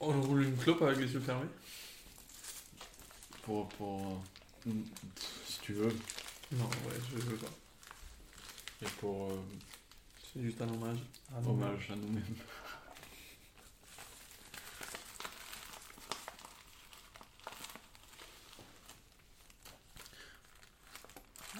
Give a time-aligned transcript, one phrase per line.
[0.00, 1.46] On roule une clope avec les yeux fermés
[3.42, 3.68] Pour.
[3.70, 4.22] pour...
[5.46, 5.94] Si tu veux.
[6.52, 7.46] Non, ouais, je veux pas.
[8.82, 9.30] Et pour.
[9.30, 9.40] euh,
[10.32, 10.98] C'est juste un hommage.
[11.34, 12.24] à hommage à nous-mêmes.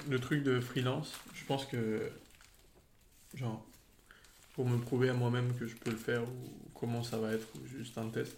[0.09, 2.11] Le truc de freelance, je pense que.
[3.35, 3.65] Genre,
[4.55, 7.47] pour me prouver à moi-même que je peux le faire ou comment ça va être,
[7.57, 8.37] ou juste un test,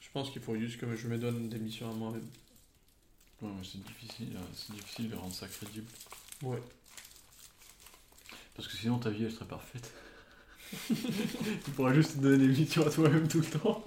[0.00, 2.26] je pense qu'il faut juste que je me donne des missions à moi-même.
[3.40, 5.86] Ouais, c'est difficile, euh, c'est difficile de rendre ça crédible.
[6.42, 6.62] Ouais.
[8.54, 9.92] Parce que sinon ta vie elle serait parfaite.
[10.86, 13.84] tu pourrais juste te donner des missions à toi-même tout le temps.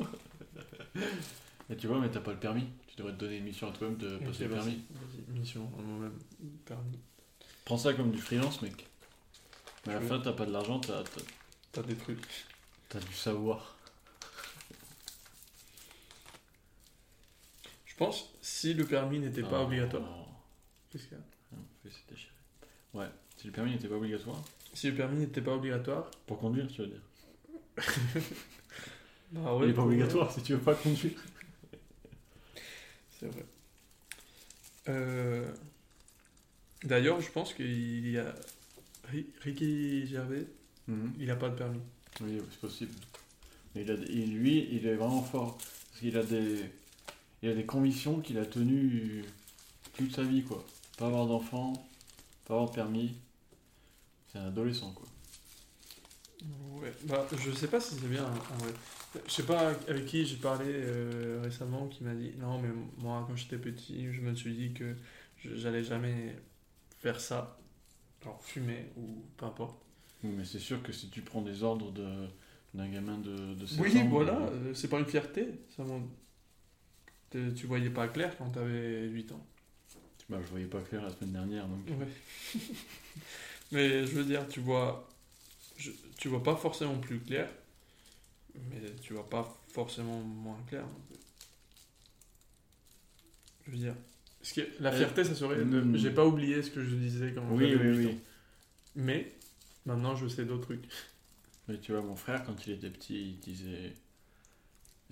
[1.70, 2.68] Et tu vois, mais t'as pas le permis.
[2.88, 4.82] Tu devrais te donner une mission à toi-même de passer le permis.
[5.30, 6.18] mission à moi-même.
[6.66, 7.00] Permis.
[7.66, 8.88] Prends ça comme du freelance, mec.
[9.86, 11.22] Mais à la fin, t'as pas de l'argent, t'as, t'as,
[11.72, 12.22] T'as des trucs.
[12.90, 13.76] t'as du savoir.
[17.86, 20.04] Je pense, si le permis n'était pas Ah, obligatoire.
[20.04, 20.26] non.
[20.90, 21.24] Qu'est-ce qu'il y a?
[21.84, 22.32] Fais, c'est déchiré.
[22.94, 24.42] Ouais, si le permis n'était pas obligatoire.
[24.74, 26.10] Si le permis n'était pas obligatoire.
[26.28, 27.02] Pour conduire, tu veux dire.
[29.32, 31.20] Bah Il est pas obligatoire si tu veux pas conduire.
[33.20, 33.46] C'est vrai.
[34.88, 35.52] Euh,
[36.84, 38.34] D'ailleurs, je pense qu'il y a.
[39.12, 40.48] Ri- Ricky Gervais,
[41.20, 41.82] il a pas de permis.
[42.22, 42.94] Oui, c'est possible.
[43.76, 45.58] Il a, il- lui, il est vraiment fort.
[45.58, 46.66] Parce qu'il a des,
[47.44, 49.24] il a des convictions qu'il a tenues
[49.98, 50.66] toute sa vie, quoi.
[50.98, 51.74] Pas avoir d'enfant,
[52.46, 53.16] pas avoir de permis.
[54.32, 55.08] C'est un adolescent, quoi.
[56.82, 58.74] Ouais, bah, je sais pas si c'est bien en vrai.
[59.28, 63.24] Je sais pas avec qui j'ai parlé euh, récemment qui m'a dit non, mais moi
[63.28, 64.96] quand j'étais petit, je me suis dit que
[65.44, 66.36] j'allais jamais
[67.00, 67.58] faire ça,
[68.26, 69.82] genre fumer ou peu importe.
[70.24, 72.28] Mais c'est sûr que si tu prends des ordres de,
[72.74, 75.48] d'un gamin de, de 16 Oui, ans, voilà, euh, c'est pas une fierté.
[75.76, 75.84] Ça
[77.56, 79.46] Tu voyais pas clair quand t'avais 8 ans.
[80.30, 81.86] bah, je voyais pas clair la semaine dernière, donc.
[81.88, 82.08] Ouais.
[83.72, 85.08] mais je veux dire, tu vois,
[85.78, 87.50] je- tu vois pas forcément plus clair,
[88.70, 90.86] mais tu vois pas forcément moins clair.
[93.66, 93.96] Je veux dire,
[94.46, 95.58] parce que la Euh, fierté, ça serait.
[95.58, 95.98] de- mm.
[95.98, 98.12] J'ai pas oublié ce que je disais quand Oui, j'avais oui, 8 oui.
[98.14, 98.18] ans.
[98.96, 99.32] Mais
[99.88, 100.84] maintenant, je sais d'autres trucs.
[101.68, 103.94] Mais tu vois, mon frère, quand il était petit, il disait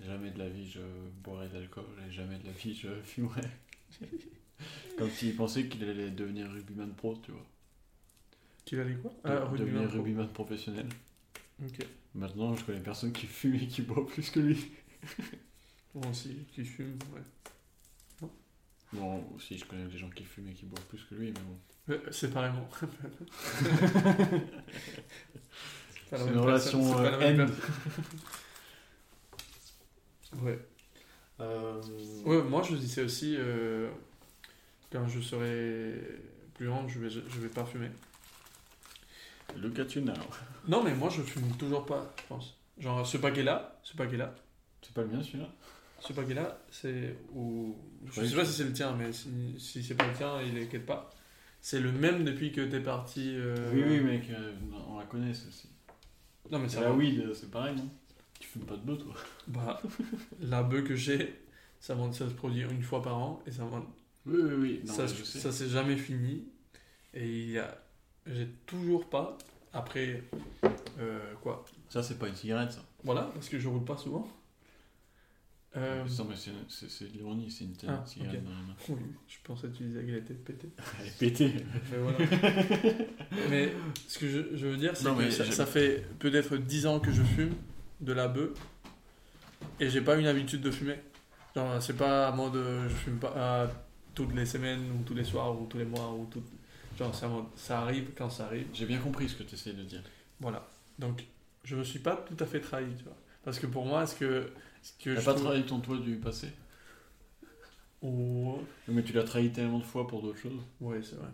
[0.04, 0.80] Jamais de la vie je
[1.22, 3.42] boirai d'alcool et jamais de la vie je fumerai.
[4.98, 7.46] Comme s'il pensait qu'il allait devenir rugbyman pro, tu vois.
[8.64, 9.96] Qu'il a dit quoi De- Ah, rugbyman devenir pro.
[9.98, 10.86] rugbyman professionnel.
[11.64, 11.86] Ok.
[12.14, 14.64] Maintenant, je connais personne qui fume et qui boit plus que lui.
[15.94, 17.20] Moi aussi, qui fume, ouais.
[18.94, 21.40] Bon, aussi, je connais des gens qui fument et qui boivent plus que lui, mais
[21.40, 21.58] bon.
[21.88, 22.68] Ouais, Séparément.
[26.08, 27.46] C'est la C'est une relation euh.
[30.42, 30.58] Ouais.
[31.40, 31.82] Euh,
[32.24, 33.90] Ouais, moi je disais aussi, euh,
[34.92, 35.94] quand je serai
[36.54, 37.90] plus grand, je vais, je vais pas fumer.
[39.56, 40.14] Luca Tunao.
[40.68, 42.56] Non, mais moi je fume toujours pas, je pense.
[42.78, 44.34] Genre ce paquet-là, ce paquet-là,
[44.82, 45.48] C'est pas le mien celui-là?
[46.06, 47.16] Ce paquet-là, c'est.
[47.34, 47.76] Ou...
[48.12, 49.28] Je Oui, sais pas si c'est le tien, mais si,
[49.58, 51.10] si c'est pas le tien, il est quelque part.
[51.60, 53.32] C'est le même depuis que t'es parti.
[53.36, 54.52] euh, Oui, oui, mec, euh,
[54.88, 55.68] on la connaît celle-ci.
[56.50, 57.88] Non, mais ça la weed, euh, c'est pareil, non?
[58.38, 59.14] Tu fumes pas de bœuf, toi
[59.46, 59.80] Bah,
[60.42, 61.40] la bœuf que j'ai,
[61.80, 63.88] ça, ça se produit une fois par an et ça, monte-
[64.26, 64.80] Oui, oui, oui.
[64.86, 66.44] Non, ça, ça s'est jamais fini.
[67.14, 67.78] Et il y a,
[68.26, 69.38] j'ai toujours pas,
[69.72, 70.22] après,
[70.98, 72.82] euh, quoi Ça, c'est pas une cigarette, ça.
[73.04, 74.28] Voilà, parce que je roule pas souvent.
[75.76, 78.44] Euh, Non, mais c'est- de l'ironie, c'est une Ah, cigarette ok.
[78.44, 78.74] dans la main.
[78.90, 80.68] oui, je pensais que tu disais qu'elle était pétée.
[81.00, 81.52] Elle est pétée.
[81.90, 82.18] Mais voilà.
[83.50, 83.72] mais
[84.06, 87.22] ce que je, je veux dire, c'est que ça, fait peut-être 10 ans que je
[87.22, 87.54] fume
[88.00, 88.50] de la bœuf
[89.80, 90.98] et j'ai pas une habitude de fumer.
[91.56, 93.66] Genre, c'est pas en mode euh, je fume pas euh,
[94.14, 96.42] toutes les semaines ou tous les soirs ou tous les mois ou tout.
[96.98, 98.66] Genre, c'est en mode ça arrive quand ça arrive.
[98.72, 100.02] J'ai bien compris ce que tu essayes de dire.
[100.40, 100.68] Voilà.
[101.00, 101.24] Donc,
[101.64, 103.16] je me suis pas tout à fait trahi, tu vois.
[103.44, 104.50] Parce que pour moi, est-ce que.
[104.84, 106.48] Ce que je pas trouve- trahi ton toi du passé
[108.02, 110.60] Oh, Mais tu l'as trahi tellement de fois pour d'autres choses.
[110.80, 111.30] Ouais, c'est vrai.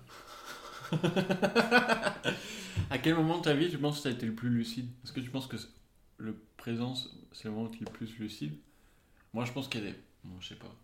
[2.91, 4.88] À quel moment de ta vie tu penses que tu as été le plus lucide?
[5.05, 5.56] Est-ce que tu penses que
[6.19, 6.94] le présent,
[7.32, 8.52] c'est le moment où tu es le plus lucide?
[9.32, 9.97] Moi, je pense qu'il y a des.
[10.25, 10.75] Bon, je sais pas.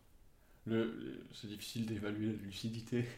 [0.67, 3.05] Le, le- c'est difficile d'évaluer la lucidité.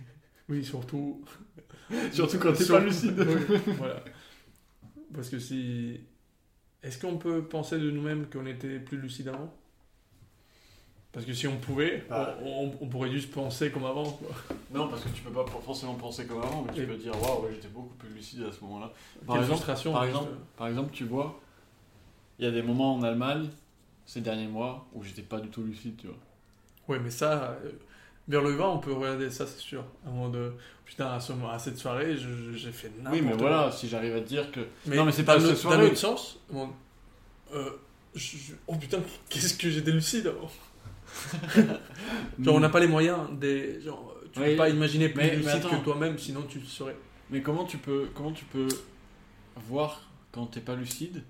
[0.50, 1.22] Oui, surtout.
[2.12, 3.18] Surtout quand t'es Sur- pas lucide.
[3.18, 4.02] Oui, voilà.
[5.12, 6.00] Parce que si.
[6.82, 9.52] Est-ce qu'on peut penser de nous-mêmes qu'on était plus lucide avant?
[11.10, 12.36] Parce que si on pouvait, Bah.
[12.42, 14.04] on, on- on pourrait juste penser comme avant.
[14.04, 14.28] Quoi.
[14.72, 17.12] Non, parce que tu peux pas forcément penser comme avant, mais tu Et- peux dire
[17.20, 18.92] waouh, ouais, j'étais beaucoup plus lucide à ce moment-là.
[19.26, 19.78] Par exemple, juste.
[19.80, 21.40] exemple, par exemple, tu vois,
[22.38, 23.48] il y a des moments en Allemagne,
[24.06, 26.16] ces derniers mois où j'étais pas du tout lucide, tu vois.
[26.88, 27.72] Ouais, mais ça, euh,
[28.28, 29.84] vers le bas, on peut regarder ça, c'est sûr.
[30.06, 30.52] À de.
[30.84, 32.16] Putain, à, ce moment- à cette soirée,
[32.54, 33.40] j'ai fait n'importe Oui, mais quoi.
[33.40, 34.60] voilà, si j'arrive à te dire que.
[34.86, 35.82] Mais non, mais c'est pas cette Dans soirée.
[35.84, 36.70] l'autre sens, bon,
[37.52, 37.70] euh,
[38.14, 40.32] je- oh putain, qu'est-ce que j'étais lucide.
[42.40, 43.80] Genre, on n'a pas les moyens des.
[43.80, 45.78] Genre, tu Oui, peux pas imaginer plus mais- mais lucide attends.
[45.78, 46.96] que toi-même, sinon tu le serais.
[47.30, 48.68] Mais comment tu peux, comment tu peux
[49.56, 50.02] voir
[50.32, 51.22] quand t'es pas lucide,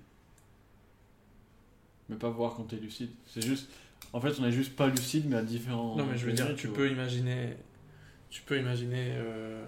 [2.07, 3.09] mais pas voir quand t'es lucide?
[3.27, 3.69] C'est juste.
[4.13, 5.95] En fait, on est juste pas lucide, mais à différents.
[5.95, 6.77] non, mais je veux dire, tu vois.
[6.77, 7.55] peux imaginer.
[8.29, 9.11] Tu peux imaginer.
[9.13, 9.65] euh,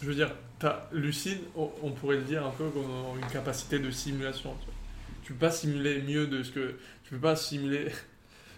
[0.00, 2.84] Je veux dire, t'as lucide, on, on pourrait le dire un peu comme
[3.20, 4.54] une capacité de simulation.
[4.60, 4.74] Tu, vois.
[5.22, 6.78] tu peux pas simuler mieux de ce que.
[7.04, 7.88] Tu peux pas simuler.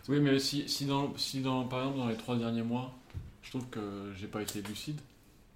[0.08, 2.96] Oui, mais si, si, dans, si dans, par exemple, dans les trois derniers mois,
[3.42, 5.00] je trouve que j'ai pas été lucide,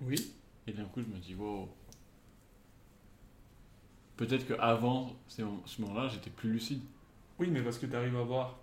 [0.00, 0.32] Oui.
[0.66, 1.68] et d'un coup, je me dis, wow.
[4.16, 5.42] Peut-être qu'avant ce
[5.82, 6.80] moment-là, j'étais plus lucide.
[7.40, 8.56] Oui, mais parce que tu arrives à voir.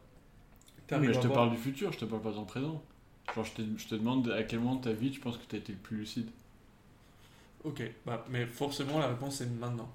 [0.91, 2.81] Mais je te voir- parle du futur, je te parle pas dans le présent.
[3.35, 5.43] Genre, je te, je te demande à quel moment de ta vie tu penses que
[5.47, 6.29] t'as été le plus lucide.
[7.65, 9.89] Ok, bah, mais forcément la réponse c'est maintenant.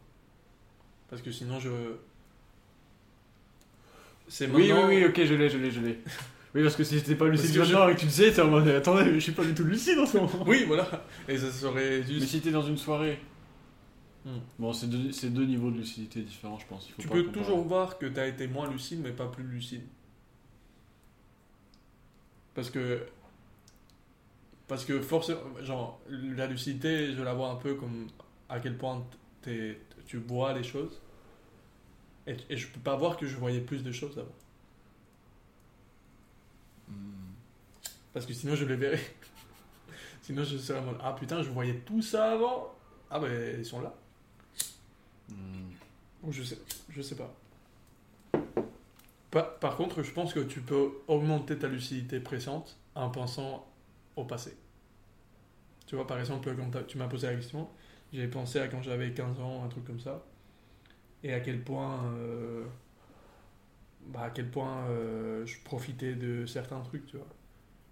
[1.08, 1.70] Parce que sinon je.
[4.28, 5.98] C'est Oui, oui, oui, ok, je l'ai, je l'ai, je l'ai.
[6.54, 8.48] Oui, parce que si j'étais pas lucide maintenant et que tu le sais, t'es en
[8.50, 10.44] mode, attendez, je suis pas du tout lucide en ce moment.
[10.46, 10.86] Oui, voilà.
[11.26, 12.26] Et ça serait Mais juste.
[12.28, 13.18] si t'es dans une soirée,
[14.24, 14.38] Hmm.
[14.58, 16.88] bon, c'est deux, c'est deux niveaux de lucidité différents, je pense.
[16.88, 17.44] Il faut Tu pas peux comparer.
[17.44, 19.82] toujours voir que tu as été moins lucide, mais pas plus lucide.
[22.54, 23.06] Parce que.
[24.68, 25.40] Parce que forcément.
[25.62, 28.08] Genre, la lucidité, je la vois un peu comme
[28.48, 29.04] à quel point
[29.42, 31.00] t'es- tu vois les choses.
[32.26, 34.34] Et, et je peux pas voir que je voyais plus de choses avant.
[36.88, 37.32] Hmm.
[38.12, 39.00] Parce que sinon, je les verrais.
[40.22, 42.74] sinon, je serais en mode Ah putain, je voyais tout ça avant.
[43.10, 43.94] Ah ben, ils sont là.
[45.32, 46.30] Hmm.
[46.30, 46.58] Je sais,
[46.88, 47.34] je sais pas.
[49.30, 53.66] Par, par contre, je pense que tu peux augmenter ta lucidité présente en pensant
[54.16, 54.56] au passé.
[55.86, 57.68] Tu vois, par exemple, quand tu m'as posé la question,
[58.12, 60.22] j'ai pensé à quand j'avais 15 ans, un truc comme ça,
[61.24, 62.64] et à quel point, euh,
[64.08, 67.26] bah, à quel point euh, je profitais de certains trucs, tu vois.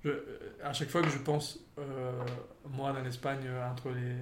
[0.05, 2.13] Je- euh, à chaque fois que je pense, euh,
[2.69, 4.17] moi, en Espagne, entre les,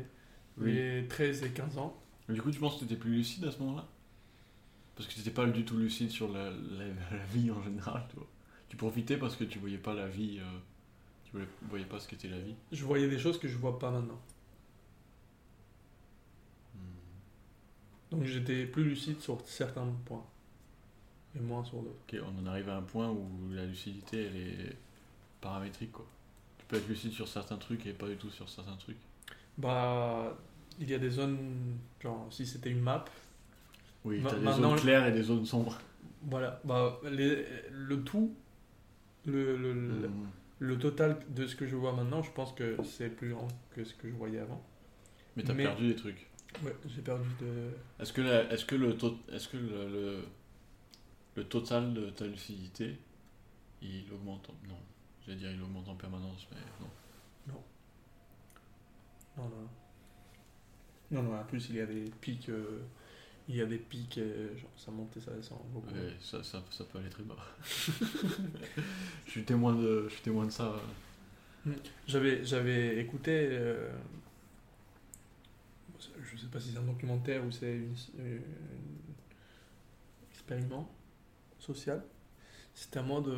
[0.58, 0.72] Oui.
[0.72, 1.96] les 13 et 15 ans,
[2.28, 3.86] Mais Du coup, tu penses que t'étais plus lucide à ce moment-là?
[4.96, 8.16] Parce que t'étais pas du tout lucide sur la, la- la vie en général, tu
[8.16, 8.26] vois.
[8.68, 10.58] Tu profitais parce que tu voyais pas la vie, euh,
[11.24, 12.54] tu voyais, voyais pas ce qu'était la vie.
[12.72, 14.18] je voyais des choses que je vois pas maintenant.
[18.10, 20.26] Donc j'étais plus lucide sur certains points
[21.36, 22.04] et moins sur d'autres.
[22.08, 24.76] Ok, on en arrive à un point où la lucidité, elle est
[25.40, 26.06] paramétrique, quoi.
[26.58, 28.98] Tu peux être lucide sur certains trucs et pas du tout sur certains trucs.
[29.56, 30.36] Bah,
[30.78, 33.04] il y a des zones, genre si c'était une map,
[34.04, 35.78] Oui, t'as des zones claires et des zones sombres.
[36.22, 38.34] voilà, bah, les- le tout,
[39.26, 40.28] le, le, le- Hmm.
[40.60, 43.84] le total de ce que je vois maintenant, je pense que c'est plus grand que
[43.84, 44.62] ce que je voyais avant.
[45.36, 46.26] Mais t'as Mais- perdu des trucs.
[46.64, 47.70] Ouais, j'ai perdu de...
[48.00, 50.24] Est-ce que, la- est-ce que, le, to- est-ce que le, le,
[51.36, 52.96] le total de ta lucidité,
[53.82, 54.78] il augmente en- Non,
[55.26, 57.54] j'allais dire il augmente en permanence, mais non.
[57.54, 57.62] Non,
[59.36, 59.44] non.
[59.44, 59.68] Non,
[61.10, 62.80] non, en plus il y a des pics, euh,
[63.48, 65.94] il y a des pics, euh, genre ça monte et ça descend beaucoup.
[65.94, 67.36] Ouais, ça, ça, ça peut aller très bas.
[69.26, 70.74] je, suis témoin de, je suis témoin de ça.
[72.06, 73.90] J'avais, j'avais écouté, euh,
[76.22, 78.42] je sais pas si c'est un documentaire ou c'est une, une-
[80.30, 80.88] expériment
[81.58, 82.02] social.
[82.74, 83.28] C'était un mode.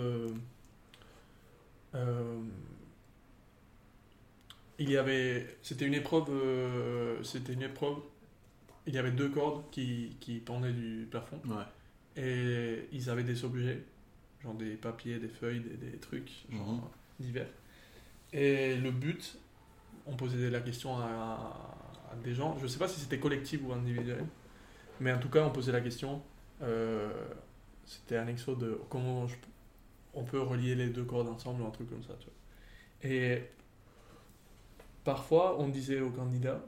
[1.95, 2.41] euh,
[4.81, 7.99] il y avait, c'était une épreuve, euh, c'était une épreuve.
[8.87, 11.65] Il y avait deux cordes qui, qui pendaient du plafond Ouais.
[12.23, 13.83] et ils avaient des objets,
[14.43, 16.81] genre des papiers, des feuilles, des, des trucs, genre Mhm.
[17.21, 17.47] divers.
[18.33, 19.37] Et le but,
[20.07, 21.77] on posait la question à,
[22.11, 24.25] à des gens, je sais pas si c'était collectif ou individuel,
[24.99, 26.23] mais en tout cas on posait la question,
[26.63, 27.11] euh,
[27.85, 29.37] c'était un exo de comment je-
[30.15, 32.15] on peut relier les deux cordes ensemble ou un truc comme ça.
[32.19, 33.11] Tu vois.
[33.13, 33.43] Et
[35.15, 36.63] parfois on disait aux candidats,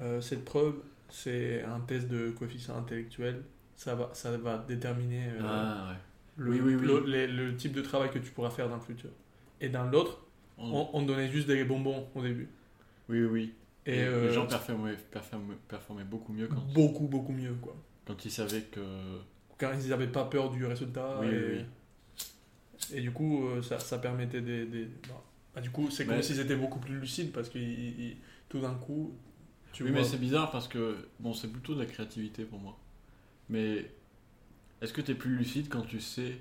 [0.00, 0.74] euh, cette preuve
[1.08, 3.42] c'est un test de coefficient intellectuel,
[3.76, 5.96] ça va, ça va déterminer euh, Ah, ouais.
[6.36, 6.86] le, Oui, oui, oui.
[6.86, 9.10] le- les- le type de travail que tu pourras faire dans le futur.
[9.60, 10.14] Et dans l'autre,
[10.58, 12.48] On- on, on donnait juste des bonbons au début.
[13.08, 13.54] Oui, oui.
[13.86, 17.76] Et les, euh, les gens performaient, performaient, performaient beaucoup mieux quand, beaucoup, beaucoup mieux, quoi.
[18.06, 18.80] quand ils savaient que.
[19.58, 21.18] Car ils n'avaient pas peur du résultat.
[21.20, 21.64] Oui, et, oui,
[22.94, 24.66] et du coup, ça, ça permettait des...
[24.66, 25.22] des- bah,
[25.56, 27.58] bah, du coup, c'est comme Mais- s'ils étaient beaucoup plus lucides parce que
[28.50, 29.16] tout d'un coup,
[29.72, 30.00] tu oui, vois...
[30.00, 31.08] mais c'est bizarre parce que.
[31.18, 32.78] Bon, c'est plutôt de la créativité pour moi.
[33.48, 33.90] Mais
[34.82, 36.38] est-ce que tu es plus lucide quand tu sais,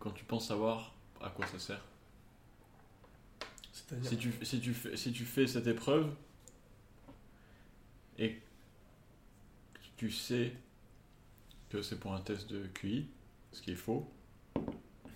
[0.00, 1.84] quand tu penses savoir à quoi ça sert?
[3.72, 4.10] C'est-à-dire.
[4.10, 6.12] si tu, si, tu fais, si tu fais cette épreuve
[8.18, 8.40] et que
[9.96, 10.52] tu sais
[11.68, 13.06] que c'est pour un test de QI,
[13.52, 14.10] ce qui est faux,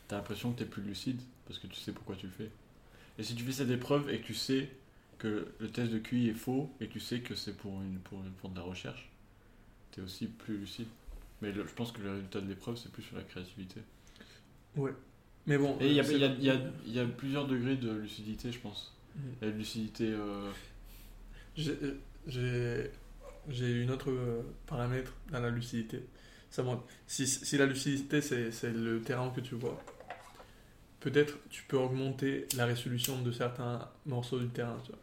[0.06, 2.50] t'as l'impression que t'es plus lucide parce que tu sais pourquoi tu le fais.
[3.18, 4.68] Et si tu fais cette épreuve et que tu sais
[5.18, 7.98] que le test de QI est faux et que tu sais que c'est pour, une,
[8.00, 9.08] pour, une, pour de la recherche,
[9.92, 10.88] t'es aussi plus lucide.
[11.40, 13.80] Mais le- je pense que le résultat de l'épreuve, c'est plus sur la créativité.
[14.76, 14.92] Ouais.
[15.46, 15.76] Mais bon.
[15.80, 16.48] Et il y, a- y
[16.88, 18.92] y y plusieurs degrés de lucidité, je pense.
[19.14, 19.20] Mm.
[19.40, 20.08] Il y a une lucidité.
[20.10, 20.50] euh,
[22.26, 22.90] J'ai-
[23.50, 26.00] J'ai une autre euh, paramètre dans la lucidité.
[26.50, 26.64] Ça.
[27.06, 29.78] Si, si la lucidité, c'est le terrain que tu vois,
[31.04, 34.78] peut-être tu peux augmenter la résolution de certains morceaux du terrain.
[34.84, 35.00] Tu vois.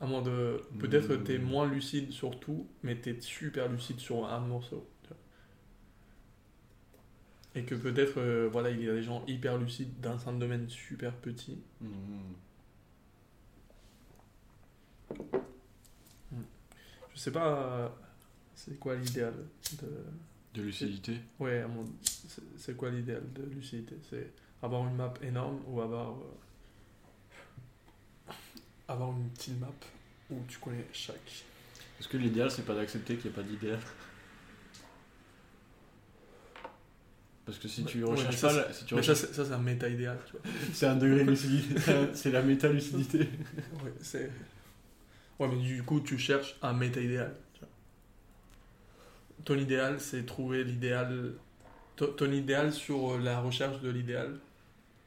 [0.00, 0.60] À moins de.
[0.80, 1.24] Peut-être Mm.
[1.24, 4.88] tu es moins lucide sur tout, mais tu es super lucide sur un morceau.
[5.02, 5.16] tu vois.
[7.54, 10.68] Et que peut-être, euh, voilà, il y a des gens hyper lucides dans un domaine
[10.70, 11.58] super petit.
[11.82, 12.32] mm,
[17.14, 17.48] Je sais pas,
[17.84, 17.88] euh,
[18.54, 19.34] c'est quoi l'idéal
[19.82, 19.88] de.
[20.54, 21.16] de lucidité?
[21.38, 21.64] Ouais,
[22.56, 23.96] c'est quoi l'idéal de lucidité?
[24.08, 24.30] C'est
[24.62, 26.14] avoir une map énorme ou avoir euh,
[28.88, 29.72] avoir une petite map
[30.30, 31.44] où tu connais chaque.
[31.98, 33.78] Est-ce que l'idéal, c'est pas d'accepter qu'il n'y a pas d'idéal?
[37.44, 38.72] Parce que si tu ouais, recherches ça, pas.
[38.72, 40.42] si tu ça, recherches- c'est ça, c'est un méta idéal, tu vois.
[40.72, 41.74] c'est un degré de lucidité.
[42.14, 43.18] c'est la méta-lucidité.
[43.84, 44.30] Ouais, c'est.
[45.38, 47.34] Ouais, mais du coup, tu cherches un méta idéal.
[47.54, 47.68] tu vois.
[49.44, 51.34] Ton idéal, c'est trouver l'idéal.
[51.96, 54.38] Ton idéal sur la recherche de l'idéal.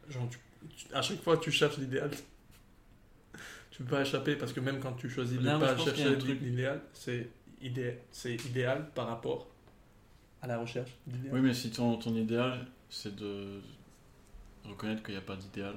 [0.10, 0.40] Genre, tu-
[0.76, 2.12] tu- à chaque fois, tu cherches l'idéal.
[3.72, 6.40] Tu peux pas échapper parce que même quand tu choisis de je pas chercher truc-
[6.40, 7.28] l'idéal, c'est
[7.62, 9.50] idé- c'est idéal par rapport
[10.42, 11.34] à la recherche d'idéal.
[11.36, 13.60] Oui, mais si ton, ton idéal, c'est de
[14.64, 15.76] reconnaître qu'il n'y a pas d'idéal.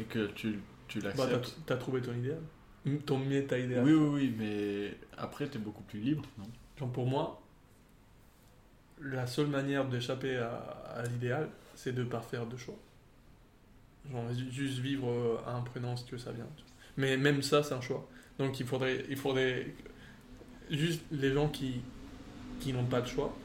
[0.00, 1.56] Et que tu, tu Bah, t'as, l'acceptes.
[1.66, 2.40] t'as trouvé ton idéal.
[3.04, 3.84] Ton méta idéal.
[3.84, 6.44] oui, oui, oui, mais après, tu es beaucoup plus libre, non?
[6.78, 7.40] Genre pour moi,
[9.00, 12.78] la seule manière d'échapper à, l'idéal, c'est de ne pas faire de choix.
[14.50, 16.48] Juste vivre à imprudence que ça vient.
[16.96, 18.08] Mais même ça, c'est un choix.
[18.38, 19.74] Donc il faudrait, il faudrait
[20.70, 21.80] juste les gens qui,
[22.60, 23.36] qui n'ont pas de choix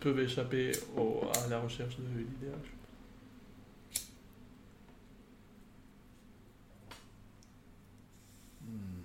[0.00, 2.58] peuvent échapper au- à la recherche de l'idéal.
[2.64, 4.06] je pense.
[8.62, 9.02] Hmm.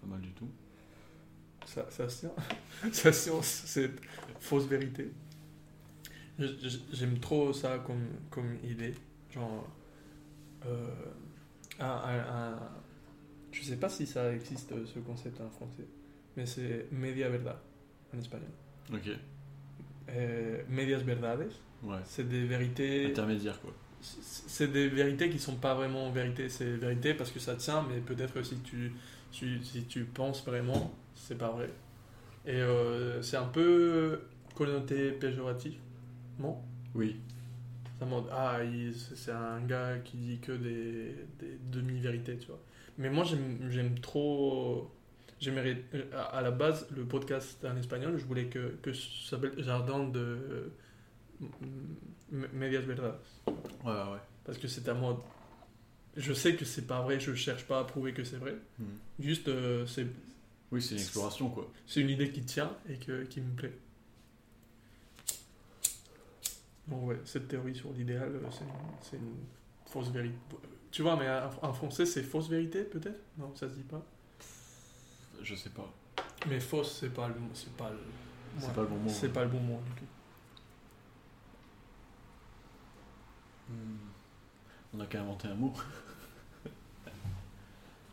[0.00, 0.48] Pas mal du tout.
[1.74, 2.32] Ça, ça se tient.
[2.92, 3.90] ça se tient, c'est
[4.38, 5.10] fausse vérité.
[6.92, 8.94] J'aime trop ça comme, comme idée.
[9.32, 9.66] Genre,
[10.66, 10.86] euh,
[11.80, 12.68] un, un- un-
[13.52, 15.86] je sais pas si ça existe ce concept en français,
[16.36, 17.58] mais c'est media verdad
[18.14, 18.50] en espagnol.
[18.92, 19.08] Ok,
[20.10, 21.48] Euh, medias verdades,
[21.82, 21.98] ouais.
[22.04, 23.06] c'est des vérités.
[23.06, 23.72] Intermédiaire, quoi.
[24.00, 26.48] C'est des vérités qui sont pas vraiment vérités.
[26.50, 28.92] C'est vérité parce que ça tient, mais peut-être que si tu,
[29.34, 31.70] tu- si tu penses vraiment, c'est pas vrai.
[32.46, 34.20] Et euh, c'est un peu
[34.54, 35.74] connoté péjoratif,
[36.38, 36.58] non?
[36.94, 37.16] Oui.
[37.98, 38.58] Ça ah,
[39.14, 42.60] c'est un gars qui dit que des, des demi-vérités, tu vois.
[42.98, 43.24] Mais moi,
[43.70, 44.90] j'aime trop.
[45.40, 45.82] J'aimerais.
[46.32, 50.70] À la base, le podcast en espagnol, je voulais que, que ça s'appelle Jardin de.
[52.30, 53.18] Medias Verdades.
[53.84, 54.18] Ouais, ouais.
[54.44, 55.22] Parce que c'est à moi.
[56.16, 58.54] Je sais que c'est pas vrai, je cherche pas à prouver que c'est vrai.
[58.78, 58.84] Hmm.
[59.18, 60.06] Juste, euh, c'est
[60.70, 61.70] Oui, c'est une exploration, quoi.
[61.86, 63.72] c'est une idée qui tient et que, qui me plaît.
[66.86, 68.48] Donc, ouais, cette théorie sur l'idéal, euh,
[69.00, 69.34] c'est une,
[69.86, 70.36] fausse vérité.
[70.90, 71.28] Tu vois, mais
[71.62, 73.18] en français, c'est fausse vérité, peut-être?
[73.38, 74.04] Non, ça se dit pas.
[75.42, 75.92] Je sais pas.
[76.48, 77.34] Mais fausse, c'est pas le.
[77.54, 77.98] C'est pas le.
[78.58, 79.08] C'est pas le bon mot.
[79.08, 79.32] C'est ouais.
[79.32, 80.06] pas le bon mot du tout.
[83.68, 84.13] Hmm.
[84.94, 85.72] On a qu'à inventer un mot.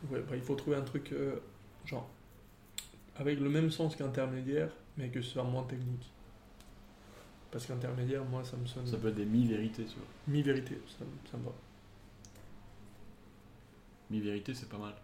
[0.09, 1.35] Ouais, bah, il faut trouver un truc, euh,
[1.85, 2.09] genre,
[3.17, 6.11] avec le même sens qu'intermédiaire, mais que ce soit moins technique.
[7.51, 8.87] Parce qu'intermédiaire, moi, ça me sonne.
[8.87, 10.07] Ça peut être des mi-vérités, tu vois.
[10.27, 11.51] Mi-vérité, ça, ça me va.
[14.09, 14.95] Mi-vérité, c'est pas mal.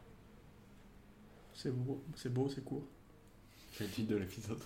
[1.54, 2.88] C'est beau, c'est beau, c'est court.
[3.74, 4.60] C'est le titre de l'épisode.